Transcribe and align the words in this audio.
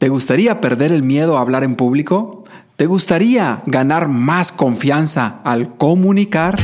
¿Te 0.00 0.08
gustaría 0.08 0.62
perder 0.62 0.92
el 0.92 1.02
miedo 1.02 1.36
a 1.36 1.42
hablar 1.42 1.62
en 1.62 1.76
público? 1.76 2.44
¿Te 2.76 2.86
gustaría 2.86 3.60
ganar 3.66 4.08
más 4.08 4.50
confianza 4.50 5.40
al 5.44 5.76
comunicar? 5.76 6.58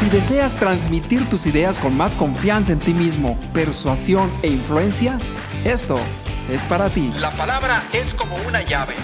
Si 0.00 0.08
deseas 0.10 0.56
transmitir 0.56 1.28
tus 1.28 1.46
ideas 1.46 1.78
con 1.78 1.96
más 1.96 2.16
confianza 2.16 2.72
en 2.72 2.80
ti 2.80 2.92
mismo, 2.92 3.38
persuasión 3.54 4.28
e 4.42 4.48
influencia, 4.48 5.16
esto 5.62 5.96
es 6.50 6.64
para 6.64 6.90
ti. 6.90 7.12
La 7.20 7.30
palabra 7.30 7.84
es 7.92 8.12
como 8.14 8.34
una 8.48 8.62
llave. 8.62 8.94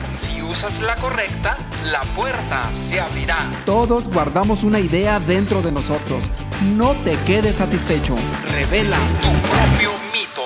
Usas 0.56 0.80
la 0.80 0.96
correcta, 0.96 1.58
la 1.84 2.00
puerta 2.16 2.70
se 2.88 2.98
abrirá. 2.98 3.50
Todos 3.66 4.08
guardamos 4.08 4.64
una 4.64 4.80
idea 4.80 5.20
dentro 5.20 5.60
de 5.60 5.70
nosotros. 5.70 6.30
No 6.74 6.94
te 7.04 7.14
quedes 7.26 7.56
satisfecho. 7.56 8.16
Revela 8.50 8.96
Tu 9.20 9.28
propio 9.50 9.90
mito. 10.14 10.40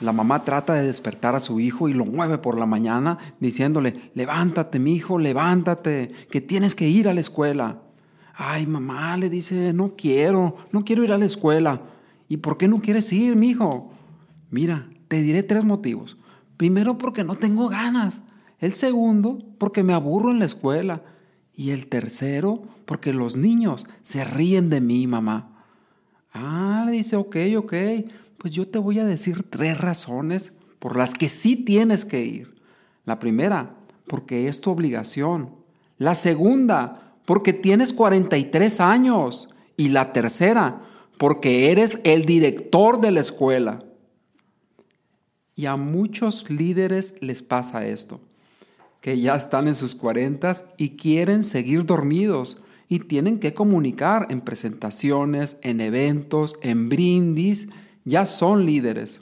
La 0.00 0.10
mamá 0.10 0.42
trata 0.42 0.74
de 0.74 0.82
despertar 0.82 1.36
a 1.36 1.38
su 1.38 1.60
hijo 1.60 1.88
y 1.88 1.92
lo 1.92 2.04
mueve 2.04 2.38
por 2.38 2.58
la 2.58 2.66
mañana 2.66 3.18
diciéndole, 3.38 4.10
levántate, 4.16 4.80
mi 4.80 4.96
hijo, 4.96 5.16
levántate, 5.16 6.10
que 6.28 6.40
tienes 6.40 6.74
que 6.74 6.88
ir 6.88 7.08
a 7.08 7.14
la 7.14 7.20
escuela. 7.20 7.82
Ay, 8.34 8.66
mamá, 8.66 9.16
le 9.16 9.30
dice, 9.30 9.72
no 9.72 9.94
quiero, 9.96 10.56
no 10.72 10.84
quiero 10.84 11.04
ir 11.04 11.12
a 11.12 11.18
la 11.18 11.26
escuela. 11.26 11.82
¿Y 12.28 12.38
por 12.38 12.58
qué 12.58 12.66
no 12.66 12.80
quieres 12.80 13.12
ir, 13.12 13.36
mi 13.36 13.50
hijo? 13.50 13.92
Mira, 14.50 14.88
te 15.06 15.22
diré 15.22 15.44
tres 15.44 15.62
motivos. 15.62 16.16
Primero, 16.56 16.98
porque 16.98 17.22
no 17.22 17.36
tengo 17.36 17.68
ganas. 17.68 18.24
El 18.62 18.74
segundo, 18.74 19.40
porque 19.58 19.82
me 19.82 19.92
aburro 19.92 20.30
en 20.30 20.38
la 20.38 20.44
escuela. 20.44 21.02
Y 21.52 21.72
el 21.72 21.88
tercero, 21.88 22.62
porque 22.86 23.12
los 23.12 23.36
niños 23.36 23.86
se 24.02 24.24
ríen 24.24 24.70
de 24.70 24.80
mí, 24.80 25.06
mamá. 25.06 25.64
Ah, 26.32 26.84
le 26.86 26.92
dice, 26.92 27.16
ok, 27.16 27.36
ok, 27.58 27.74
pues 28.38 28.54
yo 28.54 28.66
te 28.66 28.78
voy 28.78 29.00
a 29.00 29.04
decir 29.04 29.42
tres 29.50 29.78
razones 29.78 30.52
por 30.78 30.96
las 30.96 31.12
que 31.12 31.28
sí 31.28 31.56
tienes 31.56 32.04
que 32.04 32.24
ir. 32.24 32.54
La 33.04 33.18
primera, 33.18 33.74
porque 34.06 34.46
es 34.46 34.60
tu 34.60 34.70
obligación. 34.70 35.50
La 35.98 36.14
segunda, 36.14 37.16
porque 37.24 37.52
tienes 37.52 37.92
43 37.92 38.78
años. 38.78 39.48
Y 39.76 39.88
la 39.88 40.12
tercera, 40.12 40.82
porque 41.18 41.72
eres 41.72 42.00
el 42.04 42.26
director 42.26 43.00
de 43.00 43.10
la 43.10 43.20
escuela. 43.20 43.80
Y 45.56 45.66
a 45.66 45.74
muchos 45.76 46.48
líderes 46.48 47.14
les 47.20 47.42
pasa 47.42 47.86
esto, 47.86 48.20
que 49.02 49.20
ya 49.20 49.34
están 49.34 49.68
en 49.68 49.74
sus 49.74 49.94
cuarentas 49.94 50.64
y 50.78 50.90
quieren 50.96 51.42
seguir 51.42 51.84
dormidos 51.84 52.62
y 52.88 53.00
tienen 53.00 53.40
que 53.40 53.52
comunicar 53.52 54.28
en 54.30 54.40
presentaciones, 54.40 55.58
en 55.62 55.80
eventos, 55.80 56.56
en 56.62 56.88
brindis, 56.88 57.68
ya 58.04 58.24
son 58.24 58.64
líderes. 58.64 59.20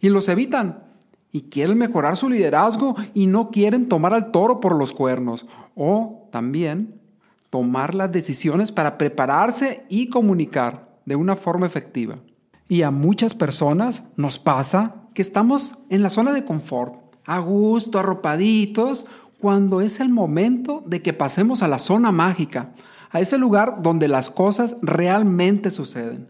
Y 0.00 0.08
los 0.08 0.28
evitan 0.28 0.84
y 1.32 1.42
quieren 1.42 1.76
mejorar 1.76 2.16
su 2.16 2.30
liderazgo 2.30 2.96
y 3.12 3.26
no 3.26 3.50
quieren 3.50 3.88
tomar 3.88 4.14
al 4.14 4.30
toro 4.30 4.58
por 4.58 4.74
los 4.74 4.92
cuernos. 4.92 5.46
O 5.74 6.28
también 6.32 6.94
tomar 7.50 7.94
las 7.94 8.10
decisiones 8.10 8.72
para 8.72 8.96
prepararse 8.96 9.84
y 9.90 10.08
comunicar 10.08 10.88
de 11.04 11.16
una 11.16 11.36
forma 11.36 11.66
efectiva. 11.66 12.16
Y 12.68 12.82
a 12.82 12.90
muchas 12.90 13.34
personas 13.34 14.04
nos 14.16 14.38
pasa 14.38 14.94
que 15.12 15.22
estamos 15.22 15.76
en 15.90 16.02
la 16.02 16.08
zona 16.08 16.32
de 16.32 16.44
confort, 16.44 17.09
a 17.24 17.38
gusto, 17.38 17.98
arropaditos, 17.98 19.06
cuando 19.40 19.80
es 19.80 20.00
el 20.00 20.10
momento 20.10 20.82
de 20.86 21.02
que 21.02 21.12
pasemos 21.12 21.62
a 21.62 21.68
la 21.68 21.78
zona 21.78 22.12
mágica, 22.12 22.72
a 23.10 23.20
ese 23.20 23.38
lugar 23.38 23.82
donde 23.82 24.06
las 24.06 24.30
cosas 24.30 24.76
realmente 24.82 25.70
suceden. 25.70 26.28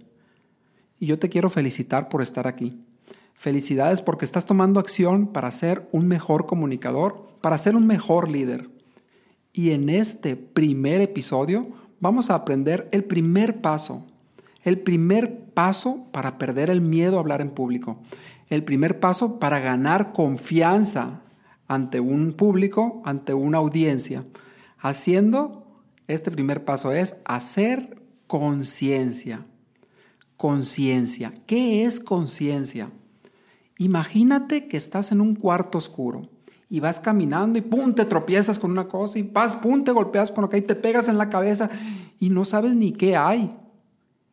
Y 0.99 1.07
yo 1.07 1.19
te 1.19 1.29
quiero 1.29 1.51
felicitar 1.51 2.09
por 2.09 2.23
estar 2.23 2.47
aquí. 2.47 2.81
Felicidades 3.35 4.01
porque 4.01 4.25
estás 4.25 4.47
tomando 4.47 4.81
acción 4.81 5.27
para 5.27 5.51
ser 5.51 5.89
un 5.93 6.07
mejor 6.07 6.47
comunicador, 6.47 7.27
para 7.41 7.59
ser 7.59 7.75
un 7.75 7.87
mejor 7.87 8.31
líder. 8.31 8.71
Y 9.53 9.73
en 9.73 9.89
este 9.89 10.37
primer 10.37 11.01
episodio 11.01 11.69
vamos 12.01 12.31
a 12.31 12.35
aprender 12.35 12.89
el 12.93 13.05
primer 13.05 13.61
paso, 13.61 14.07
el 14.63 14.79
primer 14.79 15.41
paso 15.55 16.05
para 16.13 16.39
perder 16.39 16.71
el 16.71 16.81
miedo 16.81 17.17
a 17.17 17.21
hablar 17.21 17.41
en 17.41 17.51
público 17.51 17.99
el 18.51 18.65
primer 18.65 19.01
paso 19.01 19.39
para 19.39 19.61
ganar 19.61 20.13
confianza 20.13 21.23
ante 21.69 22.01
un 22.01 22.33
público, 22.33 23.01
ante 23.05 23.33
una 23.33 23.59
audiencia. 23.59 24.25
Haciendo, 24.79 25.83
este 26.09 26.33
primer 26.33 26.65
paso 26.65 26.93
es 26.93 27.17
hacer 27.25 28.03
conciencia. 28.27 29.47
Conciencia. 30.37 31.33
¿Qué 31.47 31.85
es 31.85 32.01
conciencia? 32.01 32.91
Imagínate 33.79 34.67
que 34.67 34.77
estás 34.77 35.13
en 35.13 35.21
un 35.21 35.37
cuarto 35.37 35.79
oscuro 35.79 36.29
y 36.69 36.81
vas 36.81 37.01
caminando 37.01 37.59
y 37.59 37.63
pum, 37.63 37.95
te 37.95 38.05
tropiezas 38.05 38.59
con 38.59 38.73
una 38.73 38.89
cosa 38.89 39.19
y 39.19 39.23
vas, 39.23 39.55
pum, 39.55 39.85
golpeas 39.85 40.31
con 40.31 40.43
lo 40.43 40.51
que 40.51 40.57
hay, 40.57 40.63
te 40.63 40.75
pegas 40.75 41.09
en 41.09 41.19
la 41.19 41.31
cabeza 41.31 41.71
y 42.19 42.31
no 42.31 42.45
sabes 42.45 42.75
ni 42.75 42.93
qué 42.93 43.17
hay. 43.17 43.51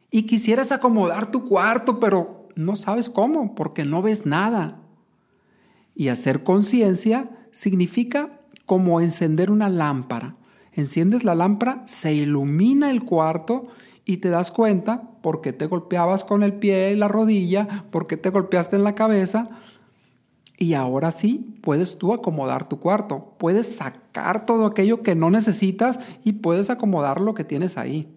Y 0.09 0.23
quisieras 0.23 0.71
acomodar 0.71 1.31
tu 1.31 1.47
cuarto, 1.47 1.99
pero 1.99 2.36
no 2.57 2.75
sabes 2.75 3.09
cómo, 3.09 3.55
porque 3.55 3.85
no 3.85 4.01
ves 4.01 4.25
nada. 4.25 4.79
Y 5.95 6.09
hacer 6.09 6.43
conciencia 6.43 7.29
significa 7.51 8.39
como 8.65 9.01
encender 9.01 9.49
una 9.49 9.69
lámpara. 9.69 10.35
Enciendes 10.73 11.23
la 11.23 11.33
lámpara, 11.33 11.83
se 11.87 12.13
ilumina 12.13 12.91
el 12.91 13.03
cuarto 13.03 13.67
y 14.05 14.17
te 14.17 14.29
das 14.29 14.51
cuenta 14.51 15.01
por 15.21 15.41
qué 15.41 15.53
te 15.53 15.65
golpeabas 15.65 16.23
con 16.23 16.43
el 16.43 16.53
pie 16.53 16.91
y 16.91 16.95
la 16.95 17.07
rodilla, 17.07 17.85
por 17.89 18.07
qué 18.07 18.15
te 18.15 18.29
golpeaste 18.29 18.75
en 18.75 18.83
la 18.83 18.95
cabeza. 18.95 19.49
Y 20.57 20.73
ahora 20.73 21.11
sí, 21.11 21.59
puedes 21.61 21.97
tú 21.97 22.13
acomodar 22.13 22.67
tu 22.67 22.79
cuarto, 22.79 23.35
puedes 23.37 23.75
sacar 23.75 24.43
todo 24.43 24.65
aquello 24.65 25.01
que 25.01 25.15
no 25.15 25.29
necesitas 25.29 25.99
y 26.23 26.33
puedes 26.33 26.69
acomodar 26.69 27.21
lo 27.21 27.33
que 27.33 27.43
tienes 27.43 27.77
ahí. 27.77 28.13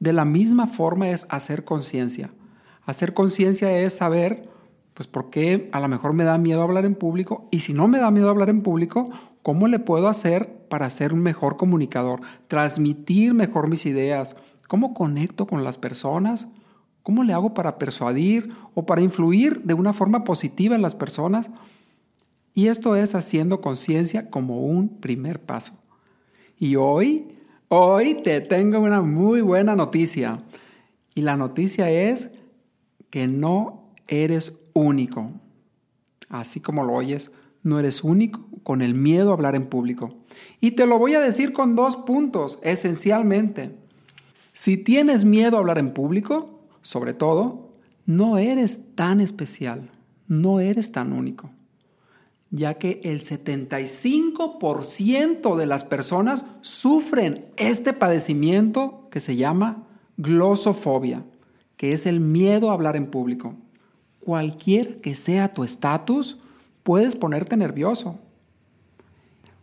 De 0.00 0.12
la 0.12 0.24
misma 0.24 0.66
forma 0.66 1.10
es 1.10 1.26
hacer 1.28 1.64
conciencia. 1.64 2.30
Hacer 2.88 3.12
conciencia 3.12 3.70
es 3.80 3.92
saber, 3.92 4.48
pues, 4.94 5.06
por 5.06 5.28
qué 5.28 5.68
a 5.72 5.80
lo 5.80 5.88
mejor 5.88 6.14
me 6.14 6.24
da 6.24 6.38
miedo 6.38 6.62
hablar 6.62 6.86
en 6.86 6.94
público 6.94 7.46
y 7.50 7.58
si 7.58 7.74
no 7.74 7.86
me 7.86 7.98
da 7.98 8.10
miedo 8.10 8.30
hablar 8.30 8.48
en 8.48 8.62
público, 8.62 9.10
¿cómo 9.42 9.68
le 9.68 9.78
puedo 9.78 10.08
hacer 10.08 10.64
para 10.70 10.88
ser 10.88 11.12
un 11.12 11.20
mejor 11.20 11.58
comunicador? 11.58 12.22
Transmitir 12.46 13.34
mejor 13.34 13.68
mis 13.68 13.84
ideas. 13.84 14.36
¿Cómo 14.68 14.94
conecto 14.94 15.46
con 15.46 15.64
las 15.64 15.76
personas? 15.76 16.48
¿Cómo 17.02 17.24
le 17.24 17.34
hago 17.34 17.52
para 17.52 17.76
persuadir 17.76 18.54
o 18.74 18.86
para 18.86 19.02
influir 19.02 19.64
de 19.64 19.74
una 19.74 19.92
forma 19.92 20.24
positiva 20.24 20.74
en 20.74 20.80
las 20.80 20.94
personas? 20.94 21.50
Y 22.54 22.68
esto 22.68 22.96
es 22.96 23.14
haciendo 23.14 23.60
conciencia 23.60 24.30
como 24.30 24.62
un 24.64 24.88
primer 24.88 25.42
paso. 25.42 25.74
Y 26.58 26.76
hoy, 26.76 27.36
hoy 27.68 28.22
te 28.22 28.40
tengo 28.40 28.80
una 28.80 29.02
muy 29.02 29.42
buena 29.42 29.76
noticia. 29.76 30.40
Y 31.14 31.20
la 31.20 31.36
noticia 31.36 31.90
es 31.90 32.30
que 33.10 33.26
no 33.26 33.90
eres 34.06 34.60
único. 34.72 35.32
Así 36.28 36.60
como 36.60 36.84
lo 36.84 36.94
oyes, 36.94 37.32
no 37.62 37.78
eres 37.78 38.02
único 38.04 38.44
con 38.62 38.82
el 38.82 38.92
miedo 38.94 39.30
a 39.30 39.34
hablar 39.34 39.54
en 39.54 39.66
público. 39.66 40.14
Y 40.60 40.72
te 40.72 40.84
lo 40.86 40.98
voy 40.98 41.14
a 41.14 41.20
decir 41.20 41.52
con 41.52 41.76
dos 41.76 41.96
puntos, 41.96 42.58
esencialmente. 42.62 43.76
Si 44.52 44.76
tienes 44.76 45.24
miedo 45.24 45.56
a 45.56 45.60
hablar 45.60 45.78
en 45.78 45.94
público, 45.94 46.60
sobre 46.82 47.14
todo, 47.14 47.70
no 48.06 48.38
eres 48.38 48.94
tan 48.94 49.20
especial, 49.20 49.90
no 50.26 50.60
eres 50.60 50.92
tan 50.92 51.12
único, 51.12 51.50
ya 52.50 52.74
que 52.74 53.00
el 53.04 53.22
75% 53.22 55.56
de 55.56 55.66
las 55.66 55.84
personas 55.84 56.46
sufren 56.60 57.46
este 57.56 57.92
padecimiento 57.92 59.08
que 59.10 59.20
se 59.20 59.36
llama 59.36 59.84
glosofobia 60.16 61.24
que 61.78 61.94
es 61.94 62.04
el 62.04 62.20
miedo 62.20 62.70
a 62.70 62.74
hablar 62.74 62.96
en 62.96 63.06
público. 63.06 63.54
Cualquier 64.20 65.00
que 65.00 65.14
sea 65.14 65.52
tu 65.52 65.64
estatus, 65.64 66.36
puedes 66.82 67.16
ponerte 67.16 67.56
nervioso. 67.56 68.18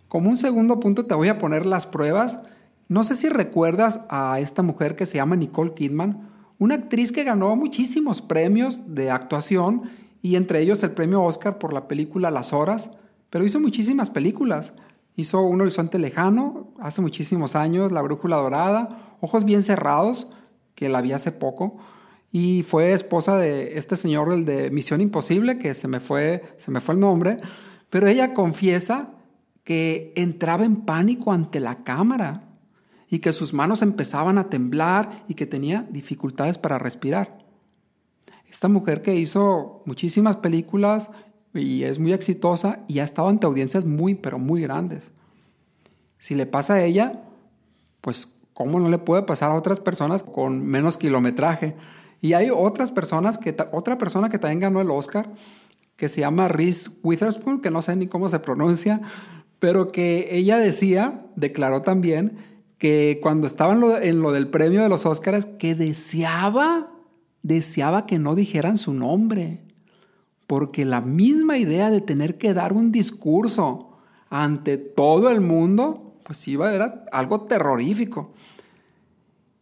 Como 0.07 0.29
un 0.29 0.38
segundo 0.38 0.79
punto 0.79 1.06
te 1.06 1.13
voy 1.13 1.27
a 1.27 1.38
poner 1.38 1.65
las 1.65 1.85
pruebas. 1.85 2.39
No 2.88 3.03
sé 3.03 3.15
si 3.15 3.29
recuerdas 3.29 4.06
a 4.09 4.39
esta 4.39 4.63
mujer 4.63 4.95
que 4.95 5.06
se 5.06 5.17
llama 5.17 5.35
Nicole 5.35 5.73
Kidman, 5.73 6.29
una 6.57 6.75
actriz 6.75 7.12
que 7.12 7.25
ganó 7.25 7.56
muchísimos 7.57 8.21
premios 8.21 8.95
de 8.95 9.12
actuación 9.12 9.83
y 10.21 10.38
entre 10.38 10.62
ellos 10.62 10.81
el 10.83 10.91
premio 10.91 11.21
Oscar 11.21 11.59
por 11.59 11.73
la 11.73 11.88
película 11.88 12.31
Las 12.31 12.53
Horas, 12.53 12.89
pero 13.29 13.45
hizo 13.45 13.59
muchísimas 13.59 14.09
películas. 14.09 14.73
Hizo 15.17 15.41
Un 15.41 15.62
Horizonte 15.62 16.00
Lejano 16.00 16.69
hace 16.79 17.01
muchísimos 17.01 17.56
años, 17.56 17.91
La 17.91 18.01
Brújula 18.01 18.38
Dorada, 18.38 18.88
Ojos 19.19 19.44
Bien 19.44 19.63
Cerrados, 19.63 20.31
que 20.75 20.88
la 20.89 21.01
vi 21.01 21.12
hace 21.12 21.31
poco, 21.31 21.77
y 22.31 22.63
fue 22.63 22.94
esposa 22.94 23.38
de 23.38 23.77
este 23.77 23.95
señor, 23.95 24.33
el 24.33 24.45
de 24.45 24.69
Misión 24.72 25.01
Imposible, 25.01 25.57
que 25.57 25.74
se 25.74 25.88
me 25.88 26.00
fue, 26.00 26.44
se 26.57 26.72
me 26.72 26.81
fue 26.81 26.95
el 26.95 27.01
nombre, 27.01 27.38
pero 27.89 28.07
ella 28.07 28.33
confiesa 28.33 29.12
que 29.63 30.13
entraba 30.16 30.66
en 30.66 30.77
pánico 30.77 31.31
ante 31.31 31.60
la 31.60 31.83
cámara. 31.83 32.42
y 33.07 33.19
que 33.19 33.33
sus 33.33 33.54
manos 33.54 33.83
empezaban 33.83 34.39
a 34.39 34.50
temblar 34.50 35.10
y 35.27 35.36
que 35.36 35.45
tenía 35.45 35.88
dificultades 35.92 36.57
para 36.57 36.80
respirar. 36.80 37.38
Esta 38.50 38.68
mujer 38.68 39.04
que 39.04 39.16
hizo 39.16 39.83
muchísimas 39.86 40.38
películas 40.38 41.12
y 41.54 41.83
es 41.83 42.00
muy 42.00 42.13
exitosa 42.13 42.80
y 42.88 43.00
ha 43.00 43.04
estado 43.04 43.30
ante 43.30 43.45
audiencias 43.45 43.86
muy, 43.86 44.16
pero 44.16 44.39
muy 44.39 44.62
grandes. 44.62 45.12
Si 46.19 46.36
le 46.36 46.45
pasa 46.45 46.74
a 46.74 46.83
ella, 46.83 47.22
pues 48.01 48.36
¿cómo 48.54 48.80
no 48.80 48.89
le 48.89 48.98
puede 48.98 49.24
pasar 49.24 49.51
a 49.51 49.56
otras 49.56 49.80
personas 49.80 50.24
con 50.24 50.66
menos 50.66 50.98
kilometraje? 50.98 51.75
Y 52.25 52.33
hay 52.33 52.50
otras 52.50 52.92
personas 52.92 53.38
que, 53.38 53.56
otra 53.72 54.00
persona 54.00 54.30
que 54.30 54.39
también 54.39 54.60
ganó 54.60 54.81
el 54.81 54.89
Oscar, 54.89 55.30
que 55.95 56.10
se 56.10 56.22
llama 56.22 56.48
Reese 56.48 56.89
Witherspoon, 57.04 57.62
que 57.62 57.69
no 57.69 57.83
sé 57.83 57.95
ni 57.95 58.07
cómo 58.07 58.30
se 58.30 58.39
pronuncia, 58.39 59.00
pero 59.60 59.92
que 59.92 60.30
ella 60.31 60.57
decía, 60.57 61.24
declaró 61.36 61.83
también, 61.83 62.39
que 62.80 63.19
cuando 63.22 63.45
estaba 63.45 63.74
en 63.74 63.80
lo, 63.80 64.01
en 64.01 64.24
lo 64.24 64.31
del 64.31 64.50
premio 64.50 64.81
de 64.81 64.89
los 64.89 65.06
Oscars, 65.06 65.45
que 65.45 65.75
deseaba, 65.75 66.89
deseaba 67.44 68.07
que 68.07 68.18
no 68.18 68.33
dijeran 68.33 68.80
su 68.80 68.95
nombre, 68.95 69.62
porque 70.48 70.83
la 70.83 71.01
misma 71.01 71.60
idea 71.60 71.92
de 71.92 72.01
tener 72.01 72.39
que 72.39 72.56
dar 72.56 72.74
un 72.74 72.92
discurso 72.92 74.00
ante 74.31 74.80
todo 74.80 75.30
el 75.30 75.42
mundo, 75.42 76.16
pues 76.24 76.48
iba, 76.48 76.74
era 76.74 77.06
algo 77.12 77.42
terrorífico. 77.42 78.33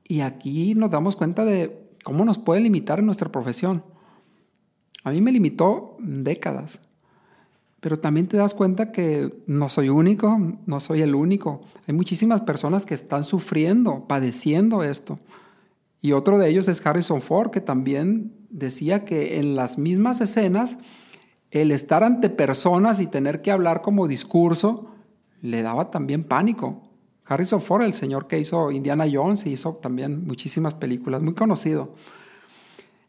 Y 0.06 0.22
aquí 0.22 0.76
nos 0.76 0.92
damos 0.92 1.18
cuenta 1.18 1.44
de 1.44 1.83
cómo 2.04 2.26
nos 2.26 2.38
puede 2.38 2.62
limitar 2.62 3.00
en 3.00 3.06
nuestra 3.06 3.32
profesión. 3.32 3.84
A 5.04 5.12
mí 5.12 5.22
me 5.22 5.32
limitó 5.32 5.98
décadas. 6.00 6.80
Pero 7.80 8.00
también 8.00 8.28
te 8.28 8.38
das 8.38 8.54
cuenta 8.54 8.94
que 8.94 9.44
no 9.46 9.68
soy 9.68 9.90
único, 9.90 10.40
no 10.66 10.80
soy 10.80 11.02
el 11.02 11.16
único. 11.16 11.62
Hay 11.86 11.94
muchísimas 11.94 12.40
personas 12.42 12.86
que 12.86 12.94
están 12.94 13.26
sufriendo, 13.26 14.06
padeciendo 14.08 14.84
esto. 14.84 15.20
Y 16.00 16.14
otro 16.14 16.38
de 16.38 16.50
ellos 16.50 16.70
es 16.70 16.86
Harrison 16.86 17.22
Ford, 17.22 17.52
que 17.52 17.60
también 17.60 18.34
decía 18.50 19.04
que 19.04 19.38
en 19.40 19.58
las 19.58 19.78
mismas 19.78 20.22
escenas, 20.22 20.78
el 21.52 21.72
estar 21.72 22.06
ante 22.06 22.30
personas 22.30 23.02
y 23.02 23.08
tener 23.08 23.42
que 23.42 23.52
hablar 23.52 23.82
como 23.82 24.08
discurso, 24.08 24.88
le 25.42 25.62
daba 25.62 25.92
también 25.92 26.24
pánico. 26.24 26.84
Harrison 27.26 27.62
Ford, 27.62 27.84
el 27.84 27.94
señor 27.94 28.28
que 28.28 28.40
hizo 28.40 28.72
Indiana 28.72 29.06
Jones, 29.12 29.46
hizo 29.46 29.76
también 29.76 30.26
muchísimas 30.26 30.74
películas, 30.74 31.22
muy 31.22 31.34
conocido. 31.34 31.94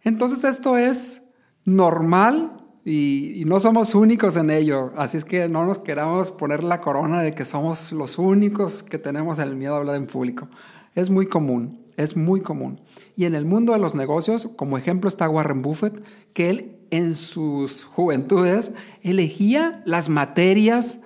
Entonces 0.03 0.45
esto 0.45 0.77
es 0.77 1.23
normal 1.65 2.65
y, 2.85 3.43
no 3.47 3.59
somos 3.61 3.95
únicos 3.95 4.37
en 4.37 4.51
ello, 4.51 4.93
así 4.97 5.17
es 5.17 5.25
que 5.25 5.49
no 5.49 5.65
nos 5.65 5.79
queramos 5.79 6.31
poner 6.31 6.63
la 6.63 6.83
corona 6.83 7.23
de 7.23 7.35
que 7.35 7.45
somos 7.45 7.93
los 7.93 8.19
únicos 8.19 8.83
que 8.83 8.99
tenemos 8.99 9.39
el 9.39 9.57
miedo 9.57 9.75
a 9.75 9.79
hablar 9.79 9.97
en 9.97 10.07
público. 10.07 10.49
Es 10.95 11.09
muy 11.09 11.27
común, 11.27 11.83
es 11.97 12.17
muy 12.17 12.43
común. 12.43 12.81
Y 13.17 13.25
en 13.25 13.35
el 13.35 13.47
mundo 13.47 13.73
de 13.73 13.79
los 13.79 13.95
negocios, 13.95 14.49
como 14.57 14.77
ejemplo 14.77 15.09
está 15.09 15.29
Warren 15.29 15.63
Buffett, 15.63 16.05
que 16.35 16.51
él 16.51 16.77
en 16.91 17.15
sus 17.15 17.85
juventudes 17.85 18.73
elegía 19.03 19.83
las 19.87 20.11
materias 20.11 21.01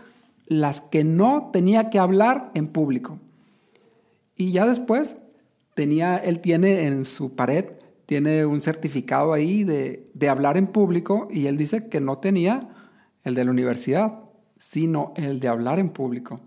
las 0.48 0.80
que 0.80 1.04
no 1.04 1.50
tenía 1.52 1.90
que 1.90 2.00
hablar 2.00 2.50
en 2.54 2.68
público. 2.68 3.20
Y 4.36 4.52
ya 4.52 4.66
después 4.66 5.18
tenía, 5.74 6.16
él 6.16 6.40
tiene 6.40 6.86
en 6.86 7.04
su 7.04 7.36
pared 7.36 7.66
tiene 8.08 8.46
un 8.46 8.62
certificado 8.62 9.34
ahí 9.34 9.64
de, 9.64 10.08
hablar 10.30 10.56
en 10.56 10.68
público 10.68 11.28
y 11.30 11.44
él 11.44 11.58
dice 11.58 11.90
que 11.90 12.00
no 12.00 12.16
tenía 12.16 12.66
el 13.22 13.34
de 13.34 13.44
la 13.44 13.50
universidad, 13.50 14.20
sino 14.56 15.12
el 15.14 15.40
de 15.40 15.48
hablar 15.48 15.78
en 15.78 15.90
público. 15.90 16.40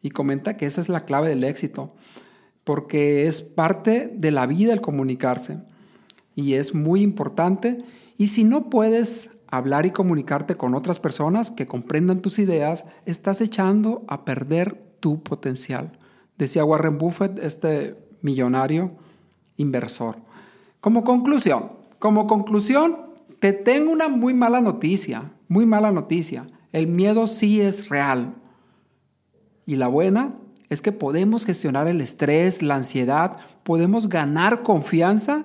Y 0.00 0.08
comenta 0.08 0.56
que 0.56 0.64
esa 0.64 0.80
es 0.80 0.88
la 0.88 1.04
clave 1.04 1.28
del 1.28 1.44
éxito, 1.44 1.94
porque 2.64 3.26
es 3.26 3.42
parte 3.42 4.10
de 4.14 4.30
la 4.30 4.46
vida 4.46 4.72
el 4.72 4.80
comunicarse 4.80 5.58
y 6.34 6.54
es 6.54 6.74
muy 6.74 7.02
importante. 7.02 7.84
Y 8.16 8.28
si 8.28 8.42
no 8.42 8.70
puedes 8.70 9.31
hablar 9.52 9.84
y 9.84 9.90
comunicarte 9.90 10.54
con 10.54 10.74
otras 10.74 10.98
personas 10.98 11.50
que 11.50 11.66
comprendan 11.66 12.22
tus 12.22 12.38
ideas, 12.38 12.86
estás 13.04 13.42
echando 13.42 14.02
a 14.08 14.24
perder 14.24 14.82
tu 14.98 15.22
potencial. 15.22 15.92
Decía 16.38 16.64
Warren 16.64 16.96
Buffett, 16.96 17.38
este 17.38 17.98
millonario 18.22 18.92
inversor. 19.58 20.16
Como 20.80 21.04
conclusión, 21.04 21.72
como 21.98 22.26
conclusión, 22.26 22.96
te 23.40 23.52
tengo 23.52 23.92
una 23.92 24.08
muy 24.08 24.32
mala 24.32 24.62
noticia, 24.62 25.32
muy 25.48 25.66
mala 25.66 25.92
noticia. 25.92 26.46
El 26.72 26.86
miedo 26.86 27.26
sí 27.26 27.60
es 27.60 27.90
real. 27.90 28.34
Y 29.66 29.76
la 29.76 29.88
buena 29.88 30.32
es 30.70 30.80
que 30.80 30.92
podemos 30.92 31.44
gestionar 31.44 31.88
el 31.88 32.00
estrés, 32.00 32.62
la 32.62 32.76
ansiedad, 32.76 33.36
podemos 33.64 34.08
ganar 34.08 34.62
confianza 34.62 35.44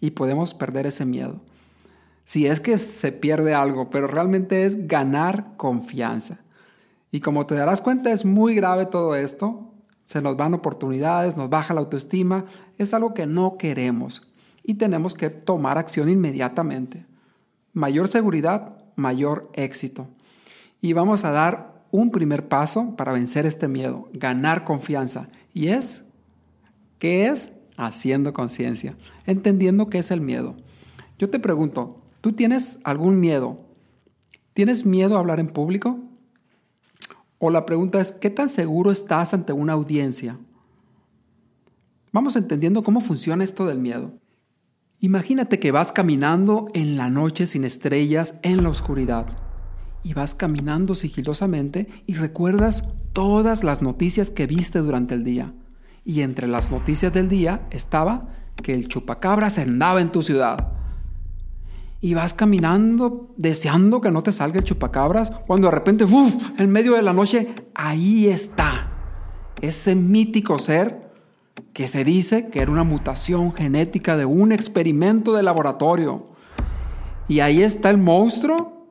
y 0.00 0.12
podemos 0.12 0.54
perder 0.54 0.86
ese 0.86 1.04
miedo. 1.04 1.42
Si 2.24 2.46
es 2.46 2.60
que 2.60 2.78
se 2.78 3.12
pierde 3.12 3.54
algo, 3.54 3.90
pero 3.90 4.06
realmente 4.06 4.64
es 4.64 4.86
ganar 4.86 5.56
confianza. 5.56 6.38
Y 7.10 7.20
como 7.20 7.46
te 7.46 7.54
darás 7.54 7.80
cuenta, 7.80 8.10
es 8.10 8.24
muy 8.24 8.54
grave 8.54 8.86
todo 8.86 9.14
esto. 9.14 9.74
Se 10.04 10.22
nos 10.22 10.36
van 10.36 10.54
oportunidades, 10.54 11.36
nos 11.36 11.50
baja 11.50 11.74
la 11.74 11.80
autoestima. 11.80 12.46
Es 12.78 12.94
algo 12.94 13.14
que 13.14 13.26
no 13.26 13.58
queremos 13.58 14.22
y 14.62 14.74
tenemos 14.74 15.14
que 15.14 15.30
tomar 15.30 15.78
acción 15.78 16.08
inmediatamente. 16.08 17.06
Mayor 17.72 18.08
seguridad, 18.08 18.76
mayor 18.96 19.50
éxito. 19.54 20.08
Y 20.80 20.92
vamos 20.92 21.24
a 21.24 21.30
dar 21.30 21.84
un 21.90 22.10
primer 22.10 22.48
paso 22.48 22.96
para 22.96 23.12
vencer 23.12 23.46
este 23.46 23.68
miedo, 23.68 24.08
ganar 24.12 24.64
confianza. 24.64 25.28
Y 25.52 25.68
es, 25.68 26.04
¿qué 26.98 27.26
es? 27.26 27.52
Haciendo 27.76 28.32
conciencia, 28.32 28.96
entendiendo 29.26 29.88
qué 29.88 29.98
es 29.98 30.10
el 30.10 30.20
miedo. 30.20 30.56
Yo 31.18 31.30
te 31.30 31.38
pregunto, 31.38 32.01
¿tú 32.22 32.32
tienes 32.32 32.80
algún 32.84 33.20
miedo? 33.20 33.58
¿Tienes 34.54 34.86
miedo 34.86 35.16
a 35.16 35.20
hablar 35.20 35.38
en 35.38 35.48
público? 35.48 35.98
O 37.38 37.50
la 37.50 37.66
pregunta 37.66 38.00
es, 38.00 38.12
¿qué 38.12 38.30
tan 38.30 38.48
seguro 38.48 38.90
estás 38.90 39.34
ante 39.34 39.52
una 39.52 39.74
audiencia? 39.74 40.38
Vamos 42.12 42.36
entendiendo 42.36 42.82
cómo 42.82 43.00
funciona 43.00 43.42
esto 43.42 43.66
del 43.66 43.78
miedo. 43.78 44.12
Imagínate 45.00 45.58
que 45.58 45.72
vas 45.72 45.90
caminando 45.90 46.68
en 46.74 46.96
la 46.96 47.10
noche 47.10 47.46
sin 47.46 47.64
estrellas, 47.64 48.38
en 48.42 48.62
la 48.62 48.68
oscuridad, 48.68 49.26
y 50.04 50.14
vas 50.14 50.34
caminando 50.34 50.94
sigilosamente 50.94 51.88
y 52.06 52.14
recuerdas 52.14 52.88
todas 53.12 53.64
las 53.64 53.82
noticias 53.82 54.30
que 54.30 54.46
viste 54.46 54.78
durante 54.78 55.14
el 55.14 55.24
día. 55.24 55.52
Y 56.04 56.20
entre 56.20 56.46
las 56.46 56.70
noticias 56.70 57.12
del 57.12 57.28
día 57.28 57.66
estaba 57.70 58.28
que 58.62 58.74
el 58.74 58.88
chupacabras 58.88 59.58
andaba 59.58 60.00
en 60.00 60.12
tu 60.12 60.22
ciudad. 60.22 60.71
Y 62.02 62.12
vas 62.12 62.34
caminando 62.34 63.30
deseando 63.38 64.02
que 64.02 64.10
no 64.10 64.22
te 64.22 64.32
salga 64.32 64.58
el 64.58 64.64
chupacabras, 64.64 65.30
cuando 65.46 65.68
de 65.68 65.70
repente, 65.70 66.04
¡uf! 66.04 66.34
en 66.58 66.70
medio 66.70 66.94
de 66.94 67.02
la 67.02 67.14
noche, 67.14 67.54
ahí 67.74 68.26
está. 68.26 68.90
Ese 69.62 69.94
mítico 69.94 70.58
ser 70.58 71.10
que 71.72 71.88
se 71.88 72.04
dice 72.04 72.48
que 72.48 72.60
era 72.60 72.70
una 72.70 72.84
mutación 72.84 73.52
genética 73.52 74.16
de 74.16 74.24
un 74.24 74.52
experimento 74.52 75.32
de 75.32 75.42
laboratorio. 75.42 76.26
Y 77.28 77.40
ahí 77.40 77.62
está 77.62 77.88
el 77.88 77.98
monstruo 77.98 78.88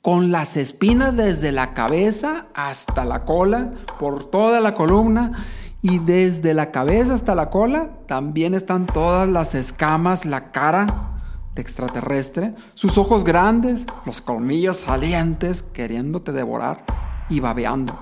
con 0.00 0.32
las 0.32 0.56
espinas 0.56 1.16
desde 1.16 1.52
la 1.52 1.74
cabeza 1.74 2.46
hasta 2.54 3.04
la 3.04 3.24
cola, 3.24 3.72
por 4.00 4.30
toda 4.30 4.60
la 4.60 4.74
columna, 4.74 5.44
y 5.80 5.98
desde 5.98 6.54
la 6.54 6.70
cabeza 6.70 7.14
hasta 7.14 7.34
la 7.34 7.50
cola 7.50 7.90
también 8.06 8.54
están 8.54 8.86
todas 8.86 9.28
las 9.28 9.54
escamas, 9.54 10.24
la 10.24 10.50
cara 10.50 11.11
de 11.54 11.62
extraterrestre, 11.62 12.54
sus 12.74 12.98
ojos 12.98 13.24
grandes, 13.24 13.86
los 14.06 14.20
colmillos 14.20 14.78
salientes 14.78 15.62
queriéndote 15.62 16.32
devorar 16.32 16.84
y 17.28 17.40
babeando. 17.40 17.98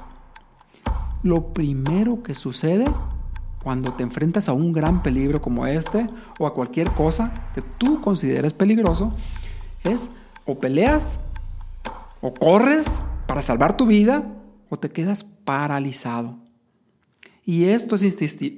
Lo 1.23 1.53
primero 1.53 2.23
que 2.23 2.35
sucede 2.35 2.85
cuando 3.63 3.93
te 3.93 4.03
enfrentas 4.03 4.49
a 4.49 4.53
un 4.53 4.73
gran 4.73 5.03
peligro 5.03 5.41
como 5.41 5.67
este 5.67 6.07
o 6.39 6.47
a 6.47 6.55
cualquier 6.55 6.93
cosa 6.93 7.33
que 7.55 7.63
tú 7.63 8.01
consideres 8.01 8.55
peligroso, 8.55 9.13
es 9.85 10.11
o 10.47 10.59
peleas 10.59 11.19
o 12.21 12.33
corres 12.33 13.01
para 13.27 13.43
salvar 13.43 13.77
tu 13.77 13.87
vida 13.87 14.25
o 14.69 14.79
te 14.79 14.91
quedas 14.91 15.25
paralizado. 15.25 16.39
Y 17.45 17.65
esto 17.65 17.97
es 17.97 18.03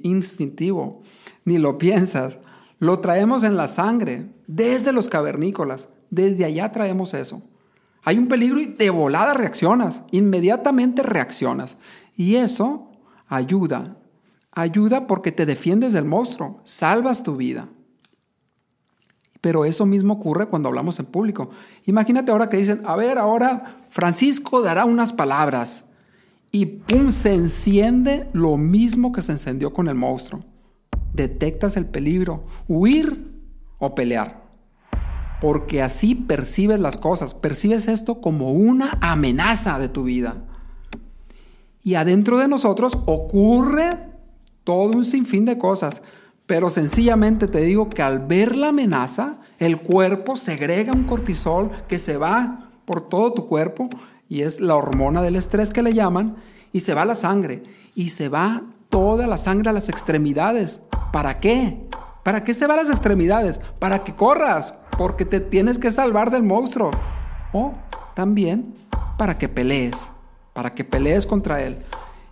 instintivo, 0.03 1.01
ni 1.45 1.57
lo 1.57 1.77
piensas, 1.77 2.37
lo 2.83 2.99
traemos 2.99 3.45
en 3.45 3.55
la 3.55 3.69
sangre, 3.69 4.27
desde 4.45 4.91
los 4.91 5.07
cavernícolas, 5.07 5.87
desde 6.09 6.43
allá 6.43 6.73
traemos 6.73 7.13
eso. 7.13 7.41
Hay 8.03 8.17
un 8.17 8.27
peligro 8.27 8.59
y 8.59 8.65
de 8.65 8.89
volada 8.89 9.33
reaccionas, 9.33 10.01
inmediatamente 10.11 11.01
reaccionas. 11.01 11.77
Y 12.17 12.35
eso 12.35 12.89
ayuda 13.29 13.95
Ayuda 14.51 15.07
porque 15.07 15.31
te 15.31 15.45
defiendes 15.45 15.93
del 15.93 16.03
monstruo, 16.03 16.59
salvas 16.65 17.23
tu 17.23 17.37
vida. 17.37 17.69
Pero 19.39 19.63
eso 19.63 19.85
mismo 19.85 20.15
ocurre 20.15 20.47
cuando 20.47 20.67
hablamos 20.67 20.99
en 20.99 21.05
público. 21.05 21.51
Imagínate 21.85 22.33
ahora 22.33 22.49
que 22.49 22.57
dicen, 22.57 22.81
a 22.85 22.97
ver, 22.97 23.17
ahora 23.17 23.77
Francisco 23.91 24.61
dará 24.61 24.83
unas 24.83 25.13
palabras. 25.13 25.85
y 26.51 26.65
¡pum! 26.65 27.11
se 27.11 27.33
enciende 27.33 28.29
lo 28.33 28.57
mismo 28.57 29.13
que 29.13 29.21
se 29.21 29.31
encendió 29.31 29.73
con 29.73 29.87
el 29.87 29.95
monstruo. 29.95 30.43
Detectas 31.13 31.77
el 31.77 31.85
peligro, 31.85 32.43
huir 32.67 33.31
o 33.79 33.95
pelear. 33.95 34.43
Porque 35.41 35.81
así 35.81 36.15
percibes 36.15 36.79
las 36.79 36.97
cosas, 36.97 37.33
percibes 37.33 37.87
esto 37.87 38.21
como 38.21 38.51
una 38.51 38.97
amenaza 39.01 39.77
de 39.79 39.89
tu 39.89 40.03
vida. 40.03 40.37
Y 41.83 41.95
adentro 41.95 42.37
de 42.37 42.47
nosotros 42.47 42.97
ocurre 43.05 43.97
todo 44.63 44.97
un 44.97 45.05
sinfín 45.05 45.45
de 45.45 45.57
cosas. 45.57 46.01
Pero 46.45 46.69
sencillamente 46.69 47.47
te 47.47 47.59
digo 47.59 47.89
que 47.89 48.01
al 48.01 48.19
ver 48.19 48.55
la 48.55 48.69
amenaza, 48.69 49.37
el 49.59 49.77
cuerpo 49.79 50.35
segrega 50.35 50.93
un 50.93 51.03
cortisol 51.03 51.71
que 51.87 51.99
se 51.99 52.17
va 52.17 52.69
por 52.85 53.07
todo 53.07 53.33
tu 53.33 53.45
cuerpo 53.47 53.89
y 54.33 54.41
es 54.41 54.59
la 54.59 54.75
hormona 54.75 55.21
del 55.21 55.35
estrés 55.35 55.71
que 55.71 55.83
le 55.83 55.93
llaman, 55.93 56.37
y 56.71 56.79
se 56.79 56.95
va 56.95 57.05
la 57.05 57.13
sangre, 57.13 57.61
y 57.93 58.09
se 58.09 58.29
va 58.29 58.63
toda 58.89 59.27
la 59.27 59.37
sangre 59.37 59.69
a 59.69 59.73
las 59.73 59.89
extremidades. 59.89 60.81
¿Para 61.13 61.39
qué? 61.39 61.77
¿Para 62.23 62.43
qué 62.43 62.55
se 62.55 62.65
va 62.65 62.73
a 62.73 62.77
las 62.77 62.89
extremidades? 62.89 63.61
Para 63.77 64.03
que 64.03 64.15
corras, 64.15 64.73
porque 64.97 65.25
te 65.25 65.39
tienes 65.39 65.77
que 65.77 65.91
salvar 65.91 66.31
del 66.31 66.41
monstruo. 66.41 66.89
O 67.51 67.73
también 68.15 68.73
para 69.15 69.37
que 69.37 69.47
pelees, 69.47 70.09
para 70.53 70.73
que 70.73 70.83
pelees 70.83 71.27
contra 71.27 71.61
él. 71.61 71.77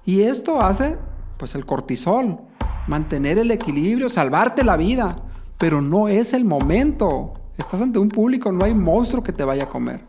Y 0.03 0.23
esto 0.23 0.59
hace, 0.63 0.97
pues, 1.38 1.53
el 1.53 1.63
cortisol, 1.63 2.39
mantener 2.88 3.38
el 3.38 3.51
equilibrio, 3.51 4.09
salvarte 4.09 4.63
la 4.63 4.77
vida. 4.77 5.15
Pero 5.59 5.79
no 5.83 6.07
es 6.07 6.33
el 6.33 6.43
momento. 6.43 7.33
Estás 7.59 7.81
ante 7.81 8.00
un 8.00 8.09
público, 8.09 8.51
no 8.51 8.65
hay 8.65 8.73
monstruo 8.73 9.21
que 9.21 9.31
te 9.31 9.43
vaya 9.43 9.65
a 9.65 9.69
comer. 9.69 10.01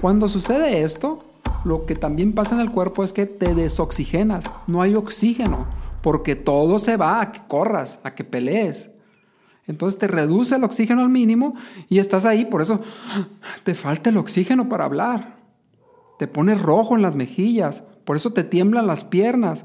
Cuando 0.00 0.28
sucede 0.28 0.82
esto, 0.82 1.18
lo 1.66 1.84
que 1.84 1.96
también 1.96 2.32
pasa 2.32 2.54
en 2.54 2.60
el 2.60 2.70
cuerpo 2.70 3.02
es 3.02 3.12
que 3.12 3.26
te 3.26 3.52
desoxigenas, 3.52 4.44
no 4.68 4.82
hay 4.82 4.94
oxígeno, 4.94 5.66
porque 6.00 6.36
todo 6.36 6.78
se 6.78 6.96
va 6.96 7.20
a 7.20 7.32
que 7.32 7.40
corras, 7.48 7.98
a 8.04 8.14
que 8.14 8.22
pelees. 8.22 8.92
Entonces 9.66 9.98
te 9.98 10.06
reduce 10.06 10.54
el 10.54 10.62
oxígeno 10.62 11.00
al 11.00 11.08
mínimo 11.08 11.56
y 11.88 11.98
estás 11.98 12.24
ahí, 12.24 12.44
por 12.44 12.62
eso 12.62 12.82
te 13.64 13.74
falta 13.74 14.10
el 14.10 14.16
oxígeno 14.16 14.68
para 14.68 14.84
hablar. 14.84 15.38
Te 16.20 16.28
pones 16.28 16.62
rojo 16.62 16.94
en 16.94 17.02
las 17.02 17.16
mejillas, 17.16 17.82
por 18.04 18.16
eso 18.16 18.32
te 18.32 18.44
tiemblan 18.44 18.86
las 18.86 19.02
piernas, 19.02 19.64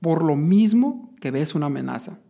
por 0.00 0.24
lo 0.24 0.34
mismo 0.34 1.14
que 1.20 1.30
ves 1.30 1.54
una 1.54 1.66
amenaza. 1.66 2.20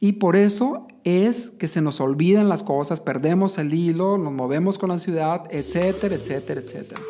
Y 0.00 0.14
por 0.14 0.34
eso 0.34 0.88
es 1.06 1.50
que 1.50 1.68
se 1.68 1.80
nos 1.80 2.00
olvidan 2.00 2.48
las 2.48 2.64
cosas, 2.64 3.00
perdemos 3.00 3.58
el 3.58 3.72
hilo, 3.72 4.18
nos 4.18 4.32
movemos 4.32 4.76
con 4.76 4.88
la 4.88 4.94
ansiedad, 4.94 5.44
etcétera, 5.50 6.16
etcétera, 6.16 6.60
etcétera. 6.60 7.00